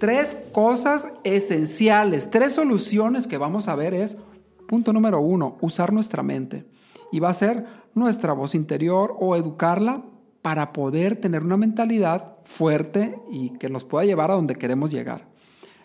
Tres 0.00 0.36
cosas 0.50 1.06
esenciales, 1.22 2.28
tres 2.28 2.52
soluciones 2.54 3.28
que 3.28 3.38
vamos 3.38 3.68
a 3.68 3.76
ver 3.76 3.94
es, 3.94 4.16
punto 4.66 4.92
número 4.92 5.20
uno, 5.20 5.56
usar 5.60 5.92
nuestra 5.92 6.24
mente. 6.24 6.64
Y 7.12 7.20
va 7.20 7.28
a 7.28 7.34
ser 7.34 7.66
nuestra 7.94 8.32
voz 8.32 8.56
interior 8.56 9.14
o 9.20 9.36
educarla 9.36 10.02
para 10.42 10.72
poder 10.72 11.20
tener 11.20 11.44
una 11.44 11.56
mentalidad 11.56 12.34
fuerte 12.42 13.16
y 13.30 13.50
que 13.58 13.70
nos 13.70 13.84
pueda 13.84 14.04
llevar 14.04 14.32
a 14.32 14.34
donde 14.34 14.56
queremos 14.56 14.90
llegar. 14.90 15.35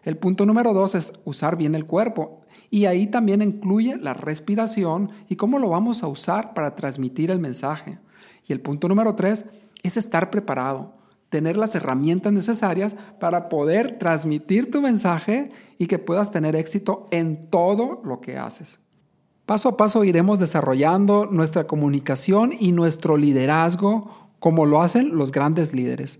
El 0.04 0.18
punto 0.18 0.46
número 0.46 0.74
dos 0.74 0.96
es 0.96 1.14
usar 1.26 1.58
bien 1.58 1.76
el 1.76 1.86
cuerpo 1.86 2.42
y 2.70 2.86
ahí 2.86 3.08
también 3.08 3.42
incluye 3.42 3.98
la 3.98 4.14
respiración 4.14 5.12
y 5.30 5.36
cómo 5.36 5.60
lo 5.60 5.70
vamos 5.70 6.04
a 6.04 6.08
usar 6.08 6.54
para 6.54 6.76
transmitir 6.76 7.30
el 7.30 7.40
mensaje. 7.40 8.00
Y 8.48 8.54
el 8.54 8.62
punto 8.62 8.88
número 8.88 9.16
tres 9.16 9.46
es 9.84 9.98
estar 9.98 10.32
preparado, 10.32 10.94
tener 11.30 11.58
las 11.58 11.76
herramientas 11.76 12.34
necesarias 12.34 12.96
para 13.20 13.50
poder 13.50 14.00
transmitir 14.00 14.72
tu 14.72 14.82
mensaje 14.82 15.50
y 15.78 15.88
que 15.88 16.00
puedas 16.00 16.32
tener 16.32 16.56
éxito 16.56 17.08
en 17.12 17.50
todo 17.50 18.02
lo 18.04 18.22
que 18.22 18.38
haces. 18.38 18.80
Paso 19.46 19.70
a 19.70 19.78
paso 19.78 20.04
iremos 20.04 20.40
desarrollando 20.40 21.26
nuestra 21.26 21.68
comunicación 21.68 22.54
y 22.58 22.72
nuestro 22.72 23.18
liderazgo 23.18 24.32
como 24.40 24.66
lo 24.66 24.82
hacen 24.82 25.16
los 25.18 25.32
grandes 25.32 25.74
líderes. 25.74 26.20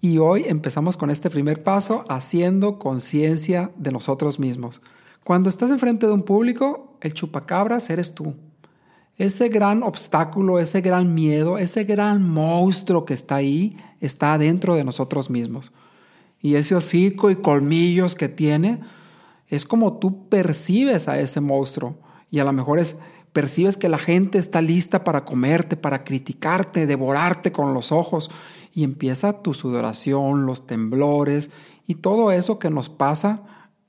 Y 0.00 0.16
hoy 0.18 0.44
empezamos 0.46 0.96
con 0.96 1.10
este 1.10 1.28
primer 1.28 1.62
paso 1.62 2.04
haciendo 2.08 2.78
conciencia 2.78 3.70
de 3.76 3.92
nosotros 3.92 4.38
mismos. 4.38 4.80
Cuando 5.24 5.50
estás 5.50 5.70
enfrente 5.70 6.06
de 6.06 6.12
un 6.12 6.22
público, 6.22 6.96
el 7.02 7.12
chupacabras 7.12 7.90
eres 7.90 8.14
tú. 8.14 8.34
Ese 9.18 9.50
gran 9.50 9.82
obstáculo, 9.82 10.58
ese 10.58 10.80
gran 10.80 11.14
miedo, 11.14 11.58
ese 11.58 11.84
gran 11.84 12.26
monstruo 12.26 13.04
que 13.04 13.12
está 13.12 13.36
ahí, 13.36 13.76
está 14.00 14.38
dentro 14.38 14.74
de 14.74 14.84
nosotros 14.84 15.28
mismos. 15.28 15.72
Y 16.40 16.54
ese 16.54 16.74
hocico 16.74 17.30
y 17.30 17.36
colmillos 17.36 18.14
que 18.14 18.30
tiene, 18.30 18.80
es 19.48 19.66
como 19.66 19.98
tú 19.98 20.30
percibes 20.30 21.08
a 21.08 21.20
ese 21.20 21.42
monstruo. 21.42 21.96
Y 22.30 22.38
a 22.38 22.44
lo 22.44 22.54
mejor 22.54 22.78
es 22.78 22.96
percibes 23.32 23.76
que 23.76 23.88
la 23.88 23.98
gente 23.98 24.38
está 24.38 24.60
lista 24.60 25.04
para 25.04 25.24
comerte, 25.24 25.76
para 25.76 26.04
criticarte, 26.04 26.86
devorarte 26.86 27.52
con 27.52 27.74
los 27.74 27.92
ojos, 27.92 28.30
y 28.74 28.84
empieza 28.84 29.42
tu 29.42 29.54
sudoración, 29.54 30.46
los 30.46 30.66
temblores 30.66 31.50
y 31.86 31.96
todo 31.96 32.30
eso 32.30 32.58
que 32.58 32.70
nos 32.70 32.88
pasa 32.88 33.42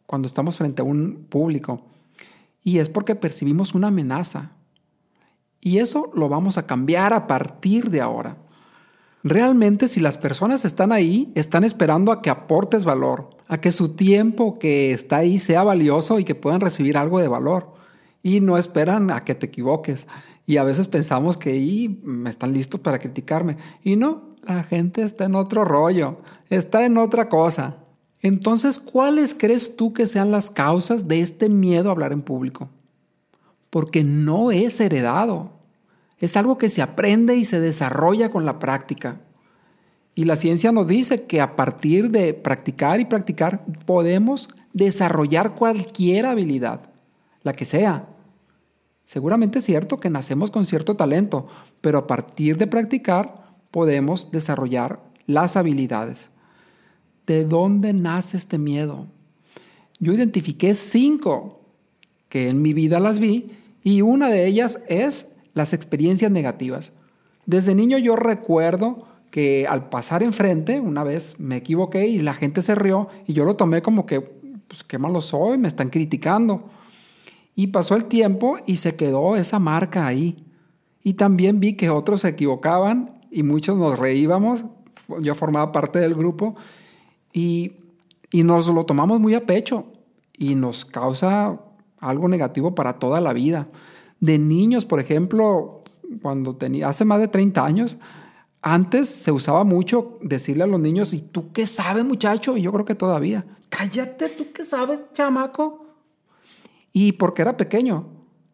cuando 0.05 0.27
estamos 0.27 0.57
frente 0.57 0.81
a 0.81 0.85
un 0.85 1.25
público. 1.29 1.85
Y 2.63 2.79
es 2.79 2.89
porque 2.89 3.15
percibimos 3.15 3.73
una 3.75 3.87
amenaza. 3.87 4.51
Y 5.59 5.77
eso 5.77 6.11
lo 6.15 6.29
vamos 6.29 6.57
a 6.57 6.65
cambiar 6.65 7.13
a 7.13 7.27
partir 7.27 7.91
de 7.91 8.01
ahora. 8.01 8.37
Realmente 9.23 9.87
si 9.87 9.99
las 9.99 10.17
personas 10.17 10.65
están 10.65 10.91
ahí, 10.91 11.31
están 11.35 11.63
esperando 11.63 12.11
a 12.11 12.23
que 12.23 12.31
aportes 12.31 12.85
valor, 12.85 13.29
a 13.47 13.61
que 13.61 13.71
su 13.71 13.89
tiempo 13.89 14.57
que 14.57 14.91
está 14.91 15.17
ahí 15.17 15.37
sea 15.37 15.63
valioso 15.63 16.17
y 16.17 16.23
que 16.23 16.33
puedan 16.33 16.61
recibir 16.61 16.97
algo 16.97 17.19
de 17.19 17.27
valor 17.27 17.80
y 18.23 18.39
no 18.39 18.57
esperan 18.57 19.11
a 19.11 19.23
que 19.23 19.35
te 19.35 19.47
equivoques. 19.47 20.07
Y 20.45 20.57
a 20.57 20.63
veces 20.63 20.87
pensamos 20.87 21.37
que 21.37 21.97
me 22.03 22.29
están 22.29 22.53
listos 22.53 22.79
para 22.79 22.99
criticarme. 22.99 23.57
Y 23.83 23.95
no, 23.95 24.35
la 24.43 24.63
gente 24.63 25.03
está 25.03 25.25
en 25.25 25.35
otro 25.35 25.65
rollo, 25.65 26.17
está 26.49 26.85
en 26.85 26.97
otra 26.97 27.29
cosa. 27.29 27.77
Entonces, 28.21 28.79
¿cuáles 28.79 29.33
crees 29.33 29.75
tú 29.75 29.93
que 29.93 30.07
sean 30.07 30.31
las 30.31 30.51
causas 30.51 31.07
de 31.07 31.21
este 31.21 31.49
miedo 31.49 31.89
a 31.89 31.93
hablar 31.93 32.13
en 32.13 32.21
público? 32.21 32.69
Porque 33.69 34.03
no 34.03 34.51
es 34.51 34.79
heredado. 34.79 35.53
Es 36.19 36.37
algo 36.37 36.57
que 36.57 36.69
se 36.69 36.83
aprende 36.83 37.35
y 37.35 37.45
se 37.45 37.59
desarrolla 37.59 38.29
con 38.29 38.45
la 38.45 38.59
práctica. 38.59 39.21
Y 40.13 40.25
la 40.25 40.35
ciencia 40.35 40.71
nos 40.71 40.87
dice 40.87 41.23
que 41.23 41.41
a 41.41 41.55
partir 41.55 42.11
de 42.11 42.33
practicar 42.33 42.99
y 42.99 43.05
practicar 43.05 43.65
podemos 43.85 44.49
desarrollar 44.73 45.55
cualquier 45.55 46.25
habilidad, 46.25 46.90
la 47.43 47.53
que 47.53 47.65
sea. 47.65 48.07
Seguramente 49.05 49.59
es 49.59 49.65
cierto 49.65 49.99
que 49.99 50.09
nacemos 50.09 50.51
con 50.51 50.65
cierto 50.65 50.95
talento, 50.95 51.47
pero 51.81 51.97
a 51.97 52.07
partir 52.07 52.57
de 52.57 52.67
practicar 52.67 53.55
podemos 53.71 54.31
desarrollar 54.31 55.01
las 55.25 55.57
habilidades. 55.57 56.29
¿De 57.27 57.45
dónde 57.45 57.93
nace 57.93 58.37
este 58.37 58.57
miedo? 58.57 59.07
Yo 59.99 60.13
identifiqué 60.13 60.75
cinco 60.75 61.61
que 62.29 62.49
en 62.49 62.61
mi 62.61 62.73
vida 62.73 62.99
las 62.99 63.19
vi 63.19 63.51
y 63.83 64.01
una 64.01 64.29
de 64.29 64.47
ellas 64.47 64.81
es 64.87 65.33
las 65.53 65.73
experiencias 65.73 66.31
negativas. 66.31 66.91
Desde 67.45 67.75
niño 67.75 67.97
yo 67.97 68.15
recuerdo 68.15 69.07
que 69.31 69.65
al 69.67 69.89
pasar 69.89 70.23
enfrente, 70.23 70.79
una 70.79 71.03
vez 71.03 71.39
me 71.39 71.57
equivoqué 71.57 72.07
y 72.07 72.19
la 72.19 72.33
gente 72.33 72.61
se 72.61 72.75
rió 72.75 73.07
y 73.27 73.33
yo 73.33 73.45
lo 73.45 73.55
tomé 73.55 73.81
como 73.81 74.05
que, 74.05 74.21
pues 74.21 74.83
qué 74.83 74.97
malo 74.97 75.21
soy, 75.21 75.57
me 75.57 75.67
están 75.67 75.89
criticando. 75.89 76.69
Y 77.55 77.67
pasó 77.67 77.95
el 77.95 78.05
tiempo 78.05 78.57
y 78.65 78.77
se 78.77 78.95
quedó 78.95 79.35
esa 79.35 79.59
marca 79.59 80.07
ahí. 80.07 80.45
Y 81.03 81.15
también 81.15 81.59
vi 81.59 81.73
que 81.73 81.89
otros 81.89 82.21
se 82.21 82.29
equivocaban 82.29 83.21
y 83.29 83.43
muchos 83.43 83.77
nos 83.77 83.97
reíbamos. 83.97 84.65
Yo 85.21 85.35
formaba 85.35 85.71
parte 85.71 85.99
del 85.99 86.15
grupo 86.15 86.55
y, 87.33 87.73
y 88.31 88.43
nos 88.43 88.67
lo 88.67 88.85
tomamos 88.85 89.19
muy 89.19 89.33
a 89.33 89.45
pecho 89.45 89.85
y 90.37 90.55
nos 90.55 90.85
causa 90.85 91.59
algo 91.99 92.27
negativo 92.27 92.75
para 92.75 92.99
toda 92.99 93.21
la 93.21 93.33
vida. 93.33 93.67
De 94.19 94.37
niños, 94.37 94.85
por 94.85 94.99
ejemplo, 94.99 95.83
cuando 96.21 96.55
tenía, 96.55 96.87
hace 96.87 97.05
más 97.05 97.19
de 97.19 97.27
30 97.27 97.65
años, 97.65 97.97
antes 98.61 99.09
se 99.09 99.31
usaba 99.31 99.63
mucho 99.63 100.19
decirle 100.21 100.63
a 100.63 100.67
los 100.67 100.79
niños, 100.79 101.13
¿y 101.13 101.21
tú 101.21 101.51
qué 101.51 101.65
sabes, 101.65 102.05
muchacho? 102.05 102.57
Y 102.57 102.61
yo 102.61 102.71
creo 102.71 102.85
que 102.85 102.95
todavía, 102.95 103.45
cállate, 103.69 104.29
¿tú 104.29 104.47
qué 104.53 104.65
sabes, 104.65 104.99
chamaco? 105.13 105.80
Y 106.93 107.13
porque 107.13 107.41
era 107.41 107.57
pequeño 107.57 108.07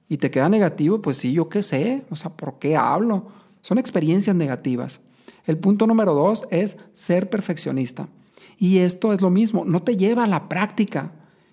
y 0.09 0.17
te 0.17 0.31
queda 0.31 0.49
negativo, 0.49 1.01
pues 1.01 1.17
sí, 1.17 1.33
yo 1.33 1.49
qué 1.49 1.63
sé, 1.63 2.05
o 2.09 2.15
sea, 2.15 2.31
¿por 2.31 2.59
qué 2.59 2.75
hablo? 2.75 3.27
Son 3.61 3.77
experiencias 3.77 4.35
negativas. 4.35 4.99
El 5.45 5.57
punto 5.57 5.87
número 5.87 6.13
dos 6.13 6.47
es 6.51 6.77
ser 6.93 7.29
perfeccionista. 7.29 8.07
Y 8.57 8.79
esto 8.79 9.13
es 9.13 9.21
lo 9.21 9.29
mismo, 9.29 9.65
no 9.65 9.81
te 9.81 9.97
lleva 9.97 10.23
a 10.23 10.27
la 10.27 10.49
práctica. 10.49 11.11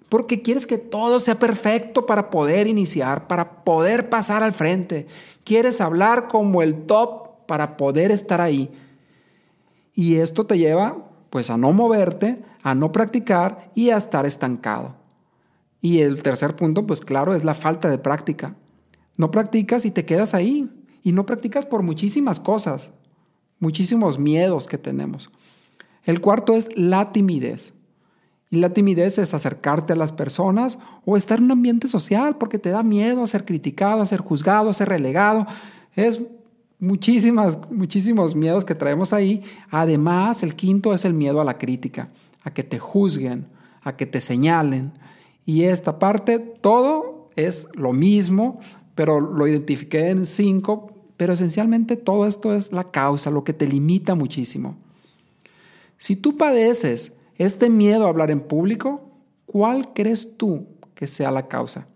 porque 0.08 0.42
quieres 0.42 0.68
que 0.68 0.78
todo 0.78 1.18
sea 1.18 1.40
perfecto 1.40 2.06
para 2.06 2.30
poder 2.30 2.68
iniciar, 2.68 3.26
para 3.26 3.64
poder 3.64 4.10
pasar 4.10 4.44
al 4.44 4.52
frente. 4.52 5.08
Quieres 5.42 5.80
hablar 5.80 6.28
como 6.28 6.62
el 6.62 6.86
top 6.86 7.46
para 7.46 7.76
poder 7.76 8.12
estar 8.12 8.40
ahí. 8.40 8.70
Y 9.94 10.16
esto 10.16 10.46
te 10.46 10.56
lleva 10.56 10.98
pues 11.30 11.50
a 11.50 11.56
no 11.56 11.72
moverte, 11.72 12.44
a 12.62 12.76
no 12.76 12.92
practicar 12.92 13.72
y 13.74 13.90
a 13.90 13.96
estar 13.96 14.24
estancado. 14.24 14.94
Y 15.84 16.00
el 16.00 16.22
tercer 16.22 16.56
punto, 16.56 16.86
pues 16.86 17.02
claro, 17.02 17.34
es 17.34 17.44
la 17.44 17.52
falta 17.52 17.90
de 17.90 17.98
práctica. 17.98 18.54
No 19.18 19.30
practicas 19.30 19.84
y 19.84 19.90
te 19.90 20.06
quedas 20.06 20.32
ahí. 20.32 20.70
Y 21.02 21.12
no 21.12 21.26
practicas 21.26 21.66
por 21.66 21.82
muchísimas 21.82 22.40
cosas, 22.40 22.90
muchísimos 23.58 24.18
miedos 24.18 24.66
que 24.66 24.78
tenemos. 24.78 25.30
El 26.04 26.22
cuarto 26.22 26.54
es 26.54 26.70
la 26.74 27.12
timidez. 27.12 27.74
Y 28.48 28.60
la 28.60 28.70
timidez 28.70 29.18
es 29.18 29.34
acercarte 29.34 29.92
a 29.92 29.96
las 29.96 30.10
personas 30.10 30.78
o 31.04 31.18
estar 31.18 31.36
en 31.38 31.44
un 31.44 31.50
ambiente 31.50 31.86
social 31.86 32.38
porque 32.38 32.58
te 32.58 32.70
da 32.70 32.82
miedo 32.82 33.22
a 33.22 33.26
ser 33.26 33.44
criticado, 33.44 34.00
a 34.00 34.06
ser 34.06 34.22
juzgado, 34.22 34.70
a 34.70 34.72
ser 34.72 34.88
relegado. 34.88 35.46
Es 35.94 36.18
muchísimas, 36.78 37.58
muchísimos 37.70 38.34
miedos 38.34 38.64
que 38.64 38.74
traemos 38.74 39.12
ahí. 39.12 39.42
Además, 39.70 40.42
el 40.42 40.54
quinto 40.54 40.94
es 40.94 41.04
el 41.04 41.12
miedo 41.12 41.42
a 41.42 41.44
la 41.44 41.58
crítica, 41.58 42.08
a 42.42 42.54
que 42.54 42.62
te 42.62 42.78
juzguen, 42.78 43.48
a 43.82 43.96
que 43.96 44.06
te 44.06 44.22
señalen, 44.22 45.03
y 45.46 45.64
esta 45.64 45.98
parte, 45.98 46.38
todo 46.38 47.30
es 47.36 47.68
lo 47.74 47.92
mismo, 47.92 48.60
pero 48.94 49.20
lo 49.20 49.46
identifiqué 49.46 50.08
en 50.08 50.26
cinco, 50.26 50.92
pero 51.16 51.32
esencialmente 51.34 51.96
todo 51.96 52.26
esto 52.26 52.54
es 52.54 52.72
la 52.72 52.90
causa, 52.90 53.30
lo 53.30 53.44
que 53.44 53.52
te 53.52 53.66
limita 53.66 54.14
muchísimo. 54.14 54.76
Si 55.98 56.16
tú 56.16 56.36
padeces 56.36 57.12
este 57.36 57.68
miedo 57.68 58.06
a 58.06 58.08
hablar 58.08 58.30
en 58.30 58.40
público, 58.40 59.10
¿cuál 59.46 59.92
crees 59.92 60.36
tú 60.36 60.66
que 60.94 61.06
sea 61.06 61.30
la 61.30 61.48
causa? 61.48 61.86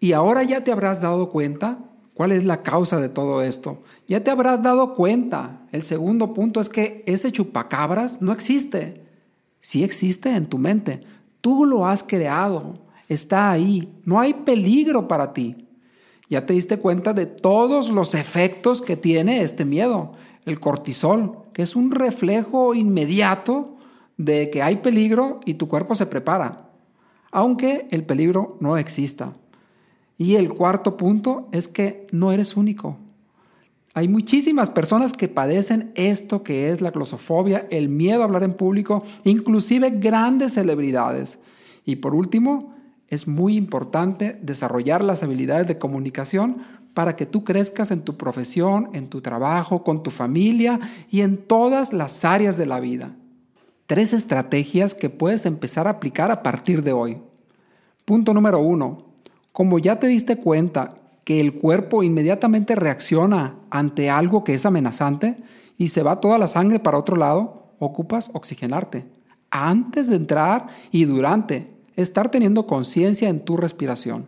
Y 0.00 0.12
ahora 0.12 0.42
ya 0.42 0.64
te 0.64 0.72
habrás 0.72 1.00
dado 1.00 1.30
cuenta 1.30 1.78
cuál 2.14 2.32
es 2.32 2.44
la 2.44 2.62
causa 2.62 3.00
de 3.00 3.08
todo 3.08 3.42
esto. 3.42 3.82
Ya 4.08 4.24
te 4.24 4.30
habrás 4.30 4.62
dado 4.62 4.94
cuenta. 4.94 5.62
El 5.70 5.82
segundo 5.82 6.34
punto 6.34 6.60
es 6.60 6.68
que 6.68 7.04
ese 7.06 7.30
chupacabras 7.30 8.20
no 8.20 8.32
existe. 8.32 9.04
Sí 9.60 9.84
existe 9.84 10.34
en 10.34 10.46
tu 10.46 10.58
mente, 10.58 11.04
Tú 11.42 11.66
lo 11.66 11.86
has 11.86 12.02
creado, 12.02 12.78
está 13.08 13.50
ahí, 13.50 13.92
no 14.04 14.18
hay 14.18 14.32
peligro 14.32 15.06
para 15.06 15.34
ti. 15.34 15.68
Ya 16.30 16.46
te 16.46 16.54
diste 16.54 16.78
cuenta 16.78 17.12
de 17.12 17.26
todos 17.26 17.90
los 17.90 18.14
efectos 18.14 18.80
que 18.80 18.96
tiene 18.96 19.42
este 19.42 19.66
miedo. 19.66 20.12
El 20.46 20.60
cortisol, 20.60 21.36
que 21.52 21.62
es 21.62 21.76
un 21.76 21.90
reflejo 21.90 22.74
inmediato 22.74 23.76
de 24.16 24.50
que 24.50 24.62
hay 24.62 24.76
peligro 24.76 25.40
y 25.44 25.54
tu 25.54 25.68
cuerpo 25.68 25.94
se 25.94 26.06
prepara, 26.06 26.70
aunque 27.30 27.86
el 27.90 28.04
peligro 28.04 28.56
no 28.60 28.78
exista. 28.78 29.32
Y 30.16 30.36
el 30.36 30.54
cuarto 30.54 30.96
punto 30.96 31.48
es 31.52 31.66
que 31.68 32.06
no 32.12 32.32
eres 32.32 32.56
único. 32.56 32.96
Hay 33.94 34.08
muchísimas 34.08 34.70
personas 34.70 35.12
que 35.12 35.28
padecen 35.28 35.92
esto 35.96 36.42
que 36.42 36.70
es 36.70 36.80
la 36.80 36.90
glosofobia, 36.90 37.66
el 37.70 37.90
miedo 37.90 38.22
a 38.22 38.24
hablar 38.24 38.42
en 38.42 38.54
público, 38.54 39.04
inclusive 39.24 39.90
grandes 39.90 40.54
celebridades. 40.54 41.38
Y 41.84 41.96
por 41.96 42.14
último, 42.14 42.74
es 43.08 43.28
muy 43.28 43.56
importante 43.56 44.38
desarrollar 44.40 45.04
las 45.04 45.22
habilidades 45.22 45.66
de 45.66 45.76
comunicación 45.76 46.62
para 46.94 47.16
que 47.16 47.26
tú 47.26 47.44
crezcas 47.44 47.90
en 47.90 48.02
tu 48.02 48.16
profesión, 48.16 48.88
en 48.94 49.08
tu 49.08 49.20
trabajo, 49.20 49.84
con 49.84 50.02
tu 50.02 50.10
familia 50.10 50.80
y 51.10 51.20
en 51.20 51.36
todas 51.36 51.92
las 51.92 52.24
áreas 52.24 52.56
de 52.56 52.66
la 52.66 52.80
vida. 52.80 53.14
Tres 53.86 54.14
estrategias 54.14 54.94
que 54.94 55.10
puedes 55.10 55.44
empezar 55.44 55.86
a 55.86 55.90
aplicar 55.90 56.30
a 56.30 56.42
partir 56.42 56.82
de 56.82 56.94
hoy. 56.94 57.18
Punto 58.06 58.32
número 58.32 58.60
uno. 58.60 58.98
Como 59.52 59.78
ya 59.78 59.98
te 59.98 60.06
diste 60.06 60.38
cuenta 60.38 60.94
que 61.24 61.40
el 61.40 61.54
cuerpo 61.54 62.02
inmediatamente 62.02 62.74
reacciona 62.74 63.54
ante 63.70 64.10
algo 64.10 64.44
que 64.44 64.54
es 64.54 64.66
amenazante 64.66 65.36
y 65.78 65.88
se 65.88 66.02
va 66.02 66.20
toda 66.20 66.38
la 66.38 66.46
sangre 66.46 66.80
para 66.80 66.98
otro 66.98 67.16
lado, 67.16 67.74
ocupas 67.78 68.30
oxigenarte. 68.34 69.04
Antes 69.50 70.08
de 70.08 70.16
entrar 70.16 70.68
y 70.90 71.04
durante, 71.04 71.70
estar 71.96 72.30
teniendo 72.30 72.66
conciencia 72.66 73.28
en 73.28 73.40
tu 73.40 73.56
respiración. 73.56 74.26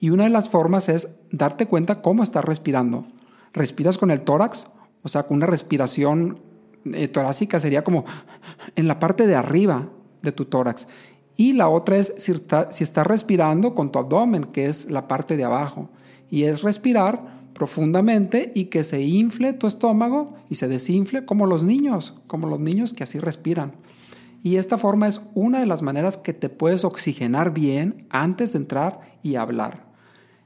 Y 0.00 0.10
una 0.10 0.24
de 0.24 0.30
las 0.30 0.48
formas 0.48 0.88
es 0.88 1.16
darte 1.32 1.66
cuenta 1.66 2.02
cómo 2.02 2.22
estás 2.22 2.44
respirando. 2.44 3.06
¿Respiras 3.52 3.98
con 3.98 4.10
el 4.10 4.22
tórax? 4.22 4.68
O 5.02 5.08
sea, 5.08 5.24
con 5.24 5.38
una 5.38 5.46
respiración 5.46 6.38
eh, 6.84 7.08
torácica 7.08 7.58
sería 7.58 7.82
como 7.82 8.04
en 8.76 8.86
la 8.86 8.98
parte 8.98 9.26
de 9.26 9.34
arriba 9.34 9.88
de 10.22 10.32
tu 10.32 10.44
tórax. 10.44 10.86
Y 11.36 11.52
la 11.54 11.68
otra 11.68 11.96
es 11.96 12.14
si, 12.18 12.32
si 12.70 12.84
estás 12.84 13.06
respirando 13.06 13.74
con 13.74 13.90
tu 13.90 13.98
abdomen, 13.98 14.44
que 14.44 14.66
es 14.66 14.90
la 14.90 15.08
parte 15.08 15.36
de 15.36 15.44
abajo 15.44 15.88
y 16.30 16.44
es 16.44 16.62
respirar 16.62 17.38
profundamente 17.58 18.52
y 18.54 18.66
que 18.66 18.84
se 18.84 19.02
infle 19.02 19.52
tu 19.52 19.66
estómago 19.66 20.36
y 20.48 20.54
se 20.54 20.68
desinfle 20.68 21.24
como 21.24 21.44
los 21.44 21.64
niños, 21.64 22.14
como 22.26 22.46
los 22.46 22.60
niños 22.60 22.94
que 22.94 23.02
así 23.02 23.18
respiran. 23.18 23.72
Y 24.44 24.56
esta 24.56 24.78
forma 24.78 25.08
es 25.08 25.20
una 25.34 25.58
de 25.58 25.66
las 25.66 25.82
maneras 25.82 26.16
que 26.16 26.32
te 26.32 26.48
puedes 26.48 26.84
oxigenar 26.84 27.52
bien 27.52 28.06
antes 28.10 28.52
de 28.52 28.58
entrar 28.58 29.00
y 29.22 29.34
hablar. 29.34 29.86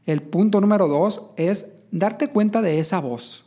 El 0.07 0.23
punto 0.23 0.61
número 0.61 0.89
dos 0.89 1.31
es 1.37 1.75
darte 1.91 2.29
cuenta 2.29 2.63
de 2.63 2.79
esa 2.79 2.99
voz. 2.99 3.45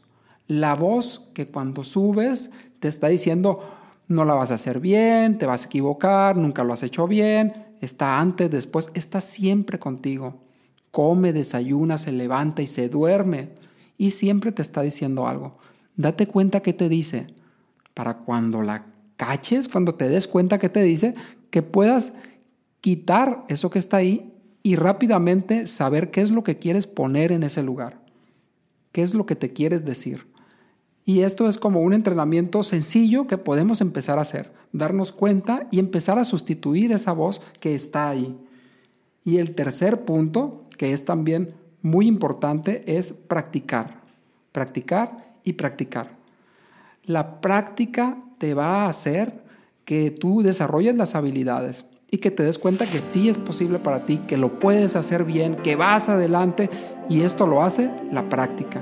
La 0.48 0.76
voz 0.76 1.32
que 1.34 1.48
cuando 1.48 1.84
subes 1.84 2.52
te 2.80 2.88
está 2.88 3.08
diciendo 3.08 3.62
no 4.08 4.24
la 4.24 4.36
vas 4.36 4.52
a 4.52 4.56
hacer 4.56 4.80
bien, 4.80 5.40
te 5.40 5.48
vas 5.48 5.64
a 5.64 5.66
equivocar, 5.66 6.38
nunca 6.38 6.64
lo 6.64 6.74
has 6.74 6.84
hecho 6.84 7.08
bien, 7.08 7.54
está 7.82 8.20
antes, 8.20 8.52
después, 8.52 8.92
está 8.94 9.20
siempre 9.20 9.80
contigo 9.80 10.45
come, 10.96 11.34
desayuna, 11.34 11.98
se 11.98 12.14
levanta 12.14 12.62
y 12.62 12.68
se 12.68 12.88
duerme. 12.88 13.50
Y 13.98 14.12
siempre 14.12 14.54
te 14.54 14.62
está 14.62 14.82
diciendo 14.82 15.28
algo. 15.28 15.58
Date 15.98 16.26
cuenta 16.26 16.62
qué 16.62 16.72
te 16.72 16.88
dice. 16.88 17.28
Para 17.94 18.20
cuando 18.20 18.62
la 18.62 18.86
caches, 19.18 19.68
cuando 19.68 19.96
te 19.96 20.08
des 20.08 20.26
cuenta 20.26 20.58
qué 20.58 20.70
te 20.70 20.82
dice, 20.84 21.14
que 21.50 21.62
puedas 21.62 22.14
quitar 22.80 23.44
eso 23.50 23.70
que 23.70 23.78
está 23.78 23.98
ahí 23.98 24.34
y 24.64 24.78
rápidamente 24.78 25.68
saber 25.68 26.12
qué 26.12 26.22
es 26.22 26.32
lo 26.32 26.46
que 26.46 26.60
quieres 26.60 26.88
poner 26.88 27.34
en 27.34 27.44
ese 27.44 27.62
lugar. 27.62 28.00
¿Qué 28.94 29.02
es 29.02 29.14
lo 29.14 29.26
que 29.26 29.36
te 29.36 29.52
quieres 29.52 29.84
decir? 29.84 30.28
Y 31.04 31.24
esto 31.24 31.50
es 31.50 31.58
como 31.58 31.82
un 31.82 31.92
entrenamiento 31.92 32.64
sencillo 32.64 33.28
que 33.28 33.38
podemos 33.38 33.82
empezar 33.82 34.18
a 34.18 34.22
hacer, 34.22 34.54
darnos 34.72 35.12
cuenta 35.12 35.68
y 35.72 35.80
empezar 35.80 36.20
a 36.20 36.24
sustituir 36.24 36.94
esa 36.94 37.12
voz 37.12 37.42
que 37.60 37.76
está 37.76 38.08
ahí. 38.08 38.38
Y 39.26 39.40
el 39.40 39.56
tercer 39.56 40.06
punto 40.06 40.65
que 40.78 40.94
es 40.94 41.06
también 41.06 41.54
muy 41.82 42.08
importante, 42.08 42.84
es 42.98 43.14
practicar, 43.14 44.02
practicar 44.52 45.36
y 45.44 45.54
practicar. 45.54 46.10
La 47.04 47.40
práctica 47.42 48.18
te 48.38 48.54
va 48.54 48.86
a 48.86 48.90
hacer 48.90 49.44
que 49.86 50.12
tú 50.12 50.42
desarrolles 50.42 50.96
las 50.96 51.16
habilidades 51.16 51.86
y 52.10 52.18
que 52.18 52.32
te 52.32 52.44
des 52.44 52.58
cuenta 52.58 52.86
que 52.86 53.00
sí 53.00 53.30
es 53.30 53.38
posible 53.38 53.80
para 53.80 54.06
ti, 54.06 54.18
que 54.28 54.38
lo 54.38 54.60
puedes 54.60 54.96
hacer 54.96 55.24
bien, 55.26 55.56
que 55.56 55.76
vas 55.76 56.10
adelante 56.10 56.70
y 57.10 57.22
esto 57.22 57.46
lo 57.46 57.64
hace 57.64 57.92
la 58.12 58.24
práctica. 58.30 58.82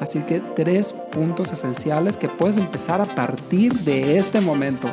Así 0.00 0.20
que 0.20 0.40
tres 0.40 0.92
puntos 0.92 1.52
esenciales 1.52 2.16
que 2.16 2.28
puedes 2.28 2.56
empezar 2.56 3.00
a 3.00 3.04
partir 3.04 3.72
de 3.80 4.18
este 4.18 4.40
momento. 4.40 4.88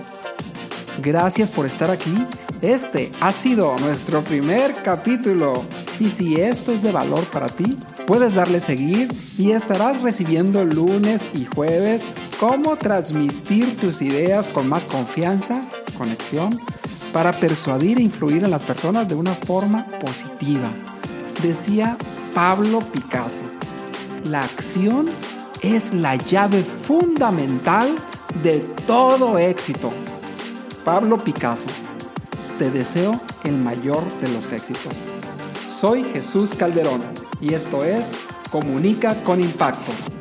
Gracias 1.02 1.50
por 1.50 1.66
estar 1.66 1.90
aquí. 1.90 2.14
Este 2.62 3.12
ha 3.22 3.32
sido 3.32 3.78
nuestro 3.80 4.22
primer 4.22 4.74
capítulo. 4.84 5.64
Y 6.00 6.10
si 6.10 6.36
esto 6.36 6.72
es 6.72 6.82
de 6.82 6.92
valor 6.92 7.24
para 7.26 7.48
ti, 7.48 7.76
puedes 8.08 8.34
darle 8.34 8.60
seguir 8.60 9.14
y 9.38 9.52
estarás 9.52 10.02
recibiendo 10.02 10.66
lunes 10.66 11.22
y 11.34 11.46
jueves 11.46 12.04
cómo 12.40 12.76
transmitir 12.76 13.78
tus 13.78 14.02
ideas 14.02 14.48
con 14.48 14.68
más 14.68 14.86
confianza, 14.86 15.62
conexión, 15.98 16.50
para 17.14 17.34
persuadir 17.34 18.00
e 18.00 18.04
influir 18.04 18.44
en 18.44 18.52
las 18.52 18.64
personas 18.64 19.08
de 19.08 19.16
una 19.16 19.34
forma 19.34 19.86
positiva. 20.00 20.70
Decía 21.44 21.98
Pablo 22.34 22.80
Picasso, 22.80 23.44
la 24.30 24.44
acción 24.44 25.08
es 25.62 25.94
la 25.94 26.16
llave 26.16 26.64
fundamental 26.64 27.90
de 28.42 28.60
todo 28.88 29.38
éxito. 29.38 29.92
Pablo 30.86 31.18
Picasso, 31.18 31.68
te 32.58 32.72
deseo 32.72 33.20
el 33.44 33.58
mayor 33.58 34.04
de 34.20 34.30
los 34.30 34.52
éxitos. 34.52 35.11
Soy 35.82 36.04
Jesús 36.04 36.54
Calderón 36.54 37.02
y 37.42 37.56
esto 37.56 37.84
es 37.84 38.12
Comunica 38.52 39.16
con 39.24 39.42
Impacto. 39.42 40.21